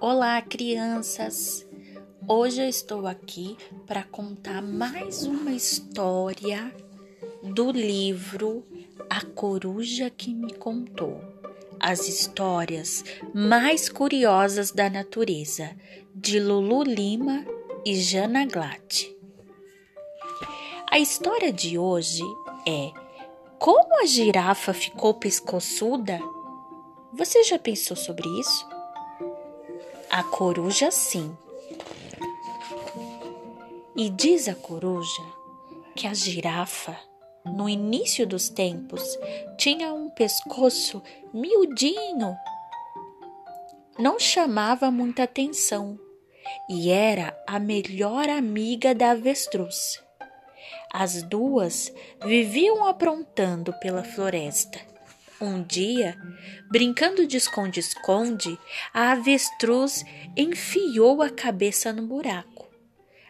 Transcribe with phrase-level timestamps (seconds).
[0.00, 1.66] Olá, crianças!
[2.28, 6.72] Hoje eu estou aqui para contar mais uma história
[7.42, 8.64] do livro
[9.10, 11.20] A Coruja que Me Contou.
[11.80, 13.04] As histórias
[13.34, 15.76] mais curiosas da natureza,
[16.14, 17.44] de Lulu Lima
[17.84, 19.12] e Jana Glatt.
[20.88, 22.22] A história de hoje
[22.64, 22.92] é
[23.58, 26.20] Como a girafa ficou pescoçuda?
[27.12, 28.77] Você já pensou sobre isso?
[30.18, 31.32] A coruja sim.
[33.94, 35.22] E diz a coruja
[35.94, 36.98] que a girafa,
[37.46, 39.16] no início dos tempos,
[39.56, 41.00] tinha um pescoço
[41.32, 42.36] miudinho.
[43.96, 45.96] Não chamava muita atenção
[46.68, 50.02] e era a melhor amiga da avestruz.
[50.92, 51.94] As duas
[52.24, 54.80] viviam aprontando pela floresta
[55.40, 56.16] um dia,
[56.70, 58.58] brincando de esconde-esconde,
[58.92, 60.04] a avestruz
[60.36, 62.68] enfiou a cabeça no buraco,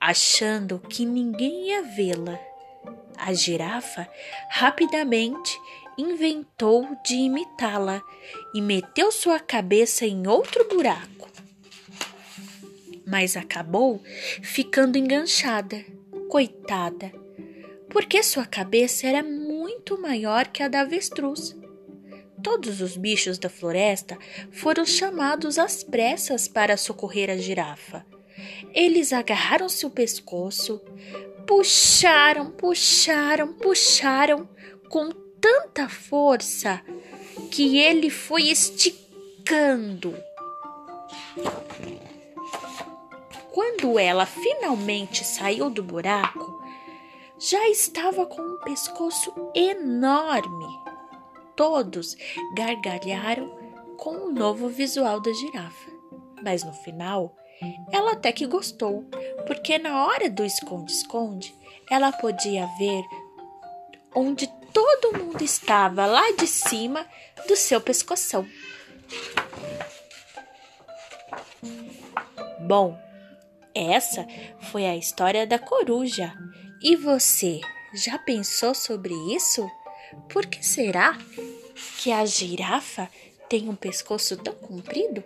[0.00, 2.38] achando que ninguém ia vê-la.
[3.16, 4.08] A girafa
[4.48, 5.58] rapidamente
[5.98, 8.02] inventou de imitá-la
[8.54, 11.28] e meteu sua cabeça em outro buraco.
[13.06, 14.02] Mas acabou
[14.42, 15.84] ficando enganchada,
[16.28, 17.12] coitada,
[17.90, 21.56] porque sua cabeça era muito maior que a da avestruz.
[22.42, 24.18] Todos os bichos da floresta
[24.50, 28.04] foram chamados às pressas para socorrer a girafa.
[28.72, 30.80] Eles agarraram seu pescoço,
[31.46, 34.48] puxaram, puxaram, puxaram
[34.88, 36.80] com tanta força
[37.50, 40.16] que ele foi esticando.
[43.52, 46.62] Quando ela finalmente saiu do buraco,
[47.38, 50.89] já estava com um pescoço enorme
[51.60, 52.16] todos
[52.54, 53.54] gargalharam
[53.98, 55.90] com o novo visual da girafa.
[56.42, 57.36] Mas no final,
[57.92, 59.04] ela até que gostou,
[59.46, 61.54] porque na hora do esconde-esconde,
[61.90, 63.04] ela podia ver
[64.14, 67.06] onde todo mundo estava lá de cima
[67.46, 68.48] do seu pescoção.
[72.60, 72.98] Bom,
[73.74, 74.26] essa
[74.72, 76.32] foi a história da coruja.
[76.82, 77.60] E você
[77.92, 79.70] já pensou sobre isso?
[80.28, 81.16] Por que será
[81.98, 83.08] que a girafa
[83.48, 85.22] tem um pescoço tão comprido?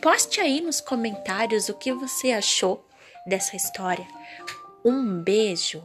[0.00, 2.84] Poste aí nos comentários o que você achou
[3.26, 4.06] dessa história.
[4.84, 5.82] Um beijo